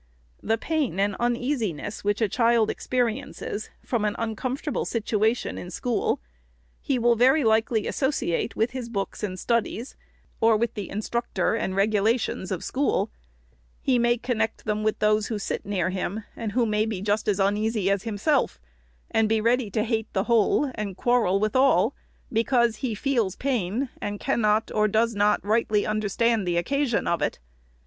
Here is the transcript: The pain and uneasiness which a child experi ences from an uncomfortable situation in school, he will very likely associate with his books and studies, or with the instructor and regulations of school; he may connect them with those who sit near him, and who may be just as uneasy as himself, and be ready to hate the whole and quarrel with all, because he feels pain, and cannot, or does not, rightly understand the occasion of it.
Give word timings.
The 0.41 0.57
pain 0.57 0.99
and 0.99 1.15
uneasiness 1.19 2.03
which 2.03 2.21
a 2.21 2.27
child 2.27 2.69
experi 2.69 3.23
ences 3.23 3.69
from 3.85 4.03
an 4.03 4.15
uncomfortable 4.17 4.83
situation 4.83 5.59
in 5.59 5.69
school, 5.69 6.19
he 6.81 6.97
will 6.97 7.15
very 7.15 7.43
likely 7.43 7.85
associate 7.85 8.55
with 8.55 8.71
his 8.71 8.89
books 8.89 9.21
and 9.21 9.37
studies, 9.39 9.95
or 10.39 10.57
with 10.57 10.73
the 10.73 10.89
instructor 10.89 11.53
and 11.53 11.75
regulations 11.75 12.49
of 12.51 12.63
school; 12.63 13.11
he 13.79 13.99
may 13.99 14.17
connect 14.17 14.65
them 14.65 14.81
with 14.81 14.97
those 14.97 15.27
who 15.27 15.37
sit 15.37 15.67
near 15.67 15.91
him, 15.91 16.23
and 16.35 16.53
who 16.53 16.65
may 16.65 16.87
be 16.87 16.99
just 17.03 17.27
as 17.27 17.39
uneasy 17.39 17.87
as 17.91 18.01
himself, 18.01 18.59
and 19.11 19.29
be 19.29 19.39
ready 19.39 19.69
to 19.69 19.83
hate 19.83 20.11
the 20.13 20.23
whole 20.23 20.71
and 20.73 20.97
quarrel 20.97 21.39
with 21.39 21.55
all, 21.55 21.93
because 22.33 22.77
he 22.77 22.95
feels 22.95 23.35
pain, 23.35 23.89
and 24.01 24.19
cannot, 24.19 24.71
or 24.73 24.87
does 24.87 25.13
not, 25.13 25.45
rightly 25.45 25.85
understand 25.85 26.47
the 26.47 26.57
occasion 26.57 27.05
of 27.05 27.21
it. 27.21 27.37